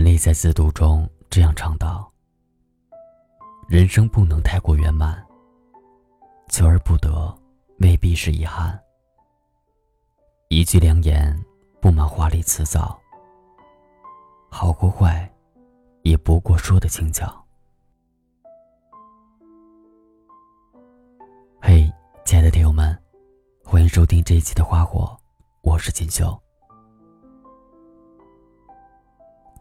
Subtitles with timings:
[0.00, 2.10] 陈丽在自读中这样唱道
[3.68, 5.22] ：“人生不能太过圆满，
[6.48, 7.38] 求而不得，
[7.80, 8.80] 未必是遗憾。
[10.48, 11.38] 一句良言，
[11.82, 12.98] 布满华丽辞藻，
[14.48, 15.30] 好或坏，
[16.00, 17.26] 也不过说的轻巧。”
[21.60, 21.92] 嘿，
[22.24, 22.98] 亲爱的听友们，
[23.62, 25.00] 欢迎收听这一期的《花火》，
[25.60, 26.40] 我是锦绣。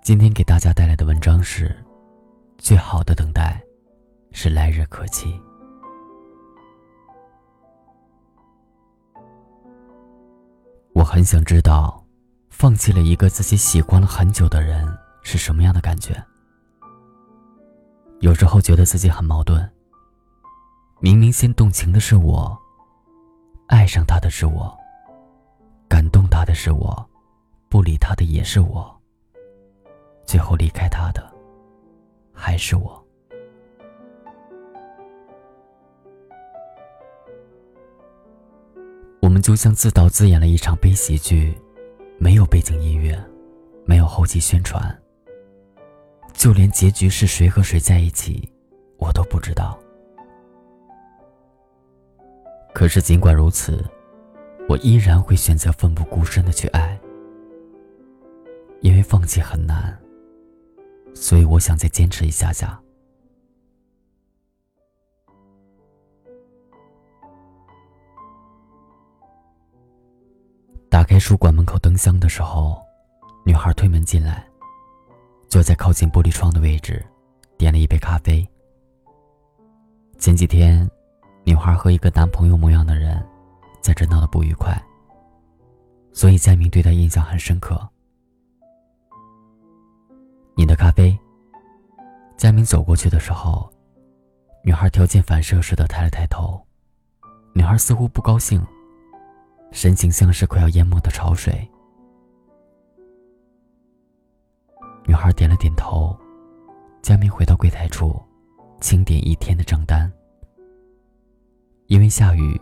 [0.02, 1.76] 今天给大家带来的文章是：
[2.58, 3.62] 最好的等待，
[4.32, 5.40] 是来日可期。
[10.94, 12.04] 我很想知道，
[12.50, 14.88] 放弃了一个自己喜欢了很久的人
[15.22, 16.22] 是什么样的感觉。
[18.22, 19.70] 有时候觉得自己很矛盾。
[21.00, 22.58] 明明先动情的是我，
[23.68, 24.76] 爱上他的是我，
[25.88, 27.10] 感动他的是我，
[27.70, 28.99] 不理他的也是我。
[30.30, 31.28] 最后离开他的，
[32.32, 33.04] 还是我。
[39.24, 41.60] 我们就像自导自演了一场悲喜剧，
[42.20, 43.20] 没有背景音乐，
[43.86, 44.96] 没有后期宣传，
[46.32, 48.48] 就连结局是谁和谁在一起，
[49.00, 49.80] 我都不知道。
[52.72, 53.84] 可是尽管如此，
[54.68, 57.00] 我依然会选择奋不顾身的去爱，
[58.82, 60.00] 因为放弃很难。
[61.14, 62.80] 所以我想再坚持一下下。
[70.90, 72.82] 打开书馆门口灯箱的时候，
[73.46, 74.46] 女孩推门进来，
[75.48, 77.06] 坐在靠近玻璃窗的位置，
[77.58, 78.46] 点了一杯咖啡。
[80.18, 80.90] 前几天，
[81.46, 83.24] 女孩和一个男朋友模样的人
[83.82, 84.76] 在这闹得不愉快，
[86.12, 87.88] 所以佳明对她印象很深刻。
[90.60, 91.18] 你的咖啡。
[92.36, 93.72] 佳明走过去的时候，
[94.62, 96.62] 女孩条件反射似的抬了抬头。
[97.54, 98.62] 女孩似乎不高兴，
[99.72, 101.66] 神情像是快要淹没的潮水。
[105.08, 106.14] 女孩点了点头。
[107.02, 108.22] 佳明回到柜台处，
[108.82, 110.12] 清点一天的账单。
[111.88, 112.60] 因为下雨，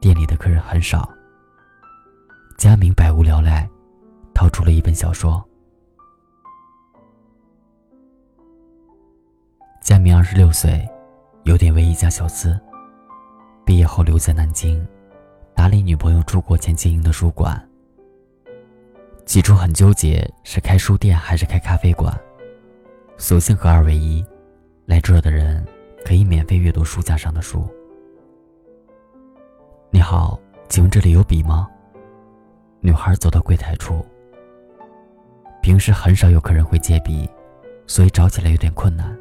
[0.00, 1.08] 店里的客人很少。
[2.58, 3.70] 佳明百无聊赖，
[4.34, 5.48] 掏出了一本小说。
[9.86, 10.84] 佳明二十六岁，
[11.44, 12.58] 有点为一家小资。
[13.64, 14.84] 毕业后留在南京，
[15.54, 17.56] 打理女朋友出国前经营的书馆。
[19.26, 22.12] 起初很纠结，是开书店还是开咖啡馆，
[23.16, 24.26] 索性合二为一。
[24.86, 25.64] 来这儿的人
[26.04, 27.64] 可以免费阅读书架上的书。
[29.90, 30.36] 你好，
[30.68, 31.70] 请问这里有笔吗？
[32.80, 34.04] 女孩走到柜台处。
[35.62, 37.30] 平时很少有客人会借笔，
[37.86, 39.16] 所以找起来有点困难。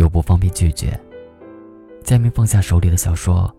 [0.00, 0.98] 又不方便拒绝，
[2.02, 3.54] 佳明放下手里的小说，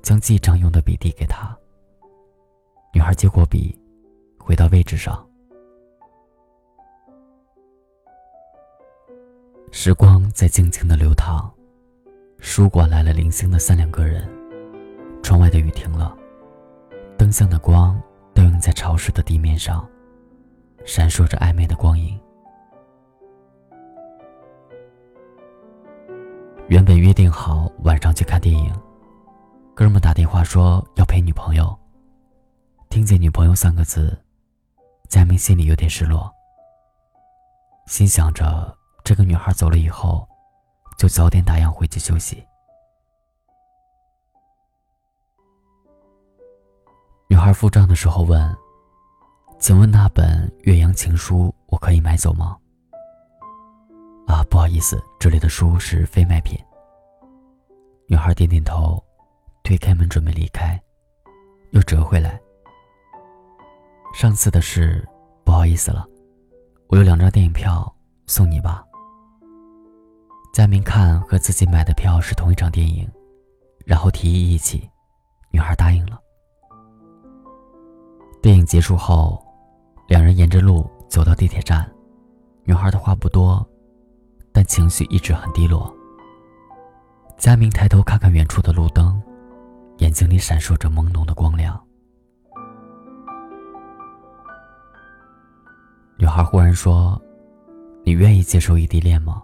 [0.00, 1.54] 将记账用的笔递给他。
[2.94, 3.78] 女孩接过笔，
[4.38, 5.22] 回到位置上。
[9.70, 11.52] 时光在静静的流淌，
[12.38, 14.26] 书馆来了零星的三两个人。
[15.22, 16.16] 窗外的雨停了，
[17.18, 18.00] 灯箱的光
[18.32, 19.86] 倒映在潮湿的地面上，
[20.86, 22.18] 闪烁着暧昧的光影。
[26.68, 28.70] 原本约定好晚上去看电影，
[29.74, 31.74] 哥们打电话说要陪女朋友。
[32.90, 34.14] 听见“女朋友”三个字，
[35.08, 36.30] 佳明心里有点失落。
[37.86, 40.28] 心想着这个女孩走了以后，
[40.98, 42.46] 就早点打烊回去休息。
[47.28, 48.54] 女孩付账的时候问
[49.58, 52.58] ：“请问那本《岳阳情书》我可以买走吗？”
[54.28, 56.58] 啊，不好意思，这里的书是非卖品。
[58.06, 59.02] 女孩点点头，
[59.64, 60.78] 推开门准备离开，
[61.70, 62.38] 又折回来。
[64.12, 65.02] 上次的事，
[65.44, 66.06] 不好意思了，
[66.88, 67.90] 我有两张电影票
[68.26, 68.84] 送你吧。
[70.52, 73.10] 佳明看和自己买的票是同一场电影，
[73.86, 74.86] 然后提议一起，
[75.50, 76.20] 女孩答应了。
[78.42, 79.42] 电影结束后，
[80.06, 81.90] 两人沿着路走到地铁站，
[82.64, 83.66] 女孩的话不多。
[84.58, 85.94] 但情绪一直很低落。
[87.36, 89.22] 佳明抬头看看远处的路灯，
[89.98, 91.80] 眼睛里闪烁着朦胧的光亮。
[96.16, 97.22] 女孩忽然说
[98.02, 99.40] ：“你愿意接受异地恋吗？”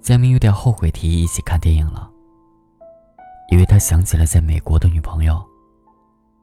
[0.00, 2.10] 佳明有点后悔提议一起看电影了，
[3.50, 5.44] 因为他想起了在美国的女朋友，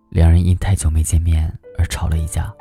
[0.10, 2.54] 两人因太久没见面而吵了一架。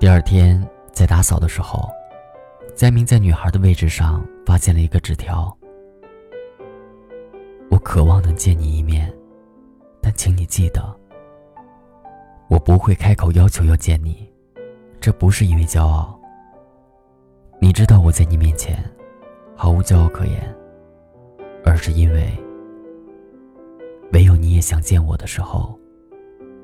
[0.00, 1.86] 第二天在打扫的时候，
[2.74, 5.54] 佳明在女孩的位置上发现了一个纸条。
[7.70, 9.14] 我渴望能见你一面，
[10.00, 10.82] 但请你记得，
[12.48, 14.26] 我不会开口要求要见你，
[15.02, 16.18] 这不是因为骄傲。
[17.60, 18.82] 你知道我在你面前
[19.54, 20.56] 毫无骄傲可言，
[21.62, 22.32] 而是因为
[24.14, 25.78] 唯有你也想见我的时候，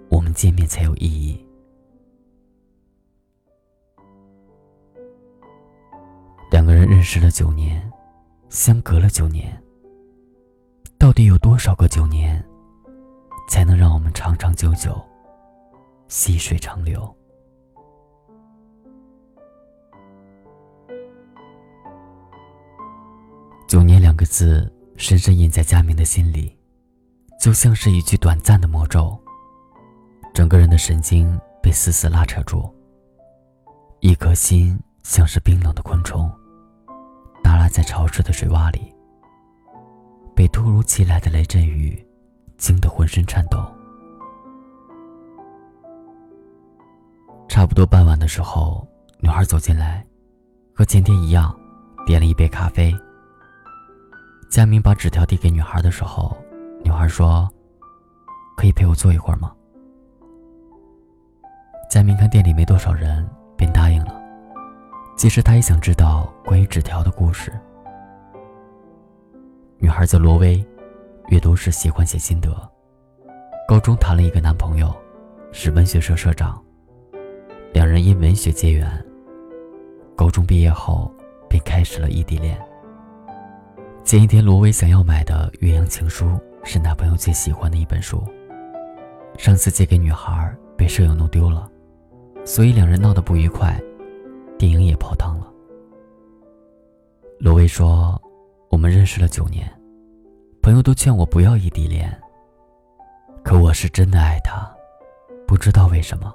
[0.08, 1.45] 我们见面才有意义。
[6.88, 7.82] 认识了九年，
[8.48, 9.60] 相隔了九年，
[10.96, 12.40] 到底有多少个九年，
[13.48, 14.96] 才能让我们长长久久，
[16.06, 17.12] 细水长流？
[23.66, 26.56] 九年两个字深深印在佳明的心里，
[27.40, 29.18] 就像是一句短暂的魔咒，
[30.32, 32.72] 整个人的神经被死死拉扯住，
[33.98, 34.78] 一颗心。
[35.08, 36.28] 像是冰冷的昆虫，
[37.68, 38.94] 在潮湿的水洼里，
[40.34, 42.04] 被突如其来的雷阵雨
[42.56, 43.58] 惊得浑身颤抖。
[47.48, 48.86] 差不多傍晚的时候，
[49.20, 50.04] 女孩走进来，
[50.74, 51.54] 和前天一样，
[52.04, 52.94] 点了一杯咖啡。
[54.50, 56.36] 佳明把纸条递给女孩的时候，
[56.84, 57.48] 女孩说
[58.56, 59.52] ：“可以陪我坐一会儿吗？”
[61.90, 63.26] 佳明看店里没多少人，
[63.56, 64.05] 便答应了。
[65.16, 67.50] 其实他也想知道关于纸条的故事。
[69.78, 70.62] 女孩叫罗薇，
[71.28, 72.50] 阅读时喜欢写心得。
[73.66, 74.94] 高中谈了一个男朋友，
[75.52, 76.62] 是文学社社长。
[77.72, 78.86] 两人因文学结缘。
[80.14, 81.10] 高中毕业后
[81.48, 82.58] 便开始了异地恋。
[84.04, 86.26] 前一天，罗薇想要买的《岳阳情书》
[86.62, 88.22] 是男朋友最喜欢的一本书。
[89.38, 91.68] 上次借给女孩被舍友弄丢了，
[92.44, 93.80] 所以两人闹得不愉快。
[94.58, 95.52] 电影也泡汤了。
[97.38, 98.20] 罗威说
[98.70, 99.70] ：“我们认识了九年，
[100.62, 102.10] 朋友都劝我不要异地恋。
[103.42, 104.68] 可我是真的爱他，
[105.46, 106.34] 不知道为什么。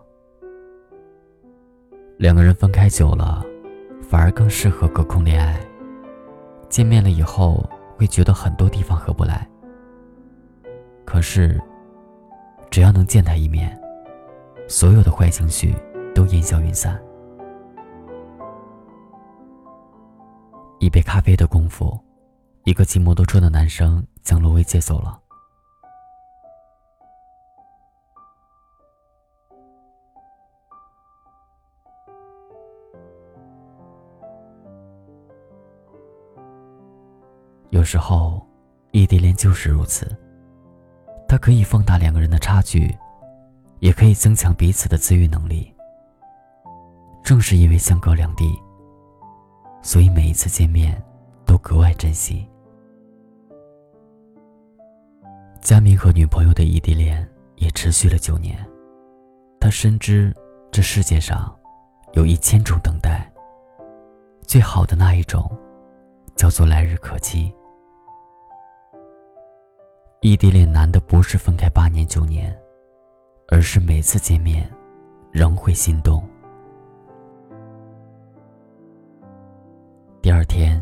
[2.18, 3.44] 两个人分开久了，
[4.02, 5.60] 反而更适合隔空恋爱。
[6.70, 9.50] 见面了以后，会觉得很多地方合不来。
[11.04, 11.60] 可是，
[12.70, 13.78] 只要能见他一面，
[14.68, 15.76] 所有的坏情绪
[16.14, 17.02] 都烟消云散。”
[20.82, 21.96] 一杯咖啡的功夫，
[22.64, 25.22] 一个骑摩托车的男生将罗威接走了。
[37.70, 38.44] 有时候，
[38.90, 40.18] 异地恋就是如此，
[41.28, 42.92] 它可以放大两个人的差距，
[43.82, 45.72] 也可以增强彼此的自愈能力。
[47.24, 48.52] 正是因为相隔两地。
[49.82, 51.02] 所以每一次见面，
[51.46, 52.48] 都格外珍惜。
[55.60, 58.58] 佳明和女朋友的异地恋也持续了九年，
[59.60, 60.36] 他深知
[60.72, 61.56] 这世界上
[62.14, 63.32] 有一千种等待，
[64.42, 65.50] 最好的那一种，
[66.36, 67.54] 叫做来日可期。
[70.22, 72.56] 异地恋难的不是分开八年九年，
[73.48, 74.72] 而是每次见面，
[75.32, 76.24] 仍会心动。
[80.22, 80.80] 第二天，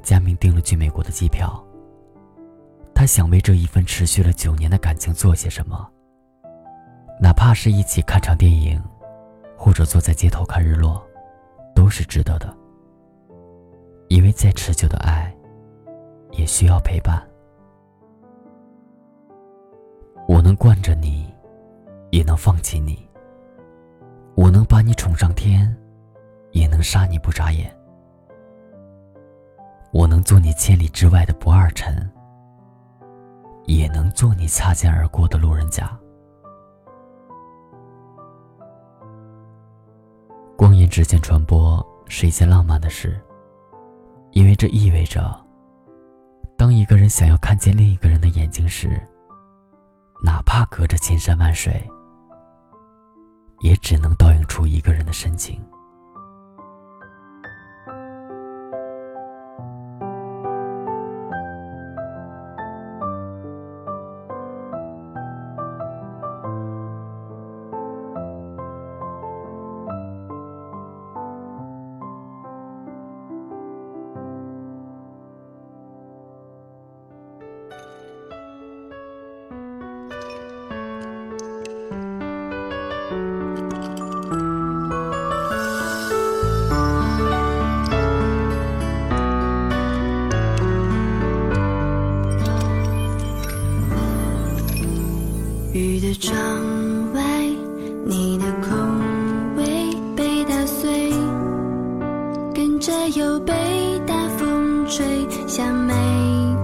[0.00, 1.60] 佳明订了去美国的机票。
[2.94, 5.90] 他想为这一份持续了九年的感情做些什么，
[7.20, 8.80] 哪怕是一起看场电影，
[9.56, 11.04] 或者坐在街头看日落，
[11.74, 12.56] 都是值得的。
[14.08, 15.34] 因为再持久的爱，
[16.30, 17.20] 也需要陪伴。
[20.28, 21.34] 我能惯着你，
[22.12, 22.94] 也能放弃你；
[24.36, 25.76] 我能把你宠上天，
[26.52, 27.76] 也能杀你不眨眼。
[29.92, 32.10] 我能做你千里之外的不二臣，
[33.64, 35.98] 也能做你擦肩而过的路人甲。
[40.56, 43.20] 光阴直线传播是一件浪漫的事，
[44.32, 45.34] 因为这意味着，
[46.56, 49.00] 当一个人想要看见另一个人的眼睛时，
[50.22, 51.82] 哪怕隔着千山万水，
[53.60, 55.62] 也只能倒映出一个人的深情。
[103.40, 106.55] 被大风吹向美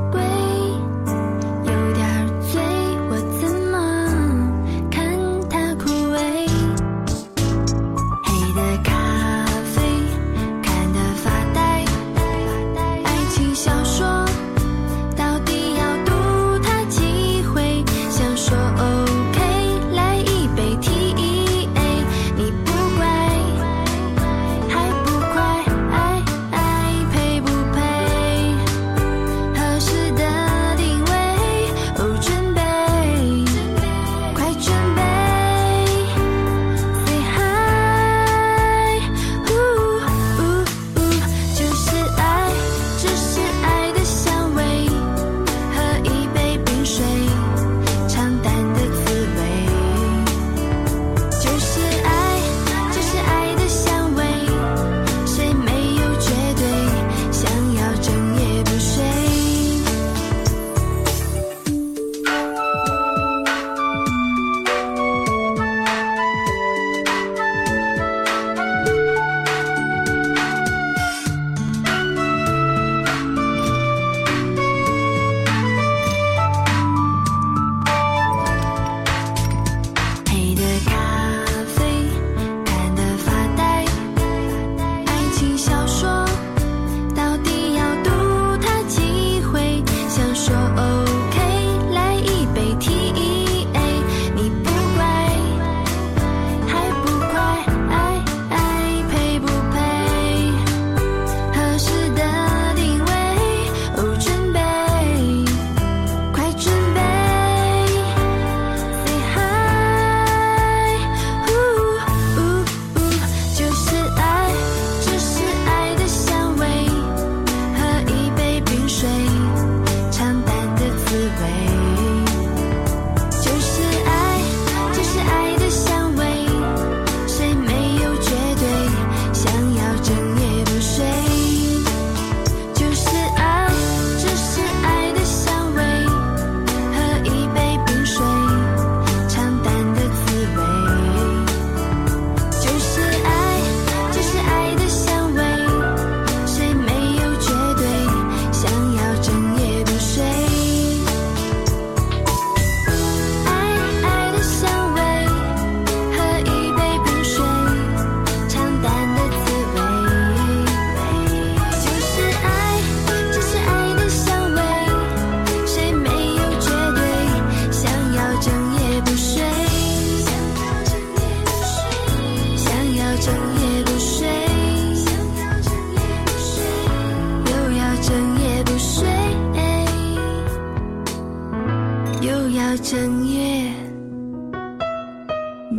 [182.78, 183.70] 整夜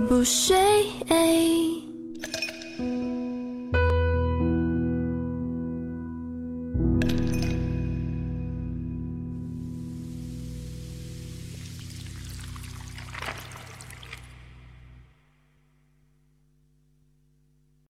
[0.07, 0.55] 不睡。